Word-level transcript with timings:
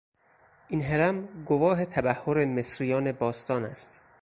این 0.69 0.81
هرم 0.81 1.43
گواه 1.45 1.85
تبحر 1.85 2.45
مصریان 2.45 3.11
باستان 3.11 3.65
است. 3.65 4.01